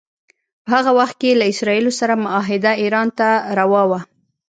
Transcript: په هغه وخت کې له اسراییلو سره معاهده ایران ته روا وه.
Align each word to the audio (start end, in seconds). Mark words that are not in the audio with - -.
په 0.63 0.69
هغه 0.75 0.91
وخت 0.99 1.15
کې 1.21 1.37
له 1.39 1.45
اسراییلو 1.53 1.91
سره 1.99 2.21
معاهده 2.23 2.71
ایران 2.83 3.07
ته 3.17 3.27
روا 3.59 3.83
وه. 3.89 3.99